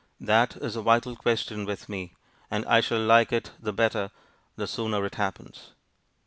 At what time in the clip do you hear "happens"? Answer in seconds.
5.13-5.73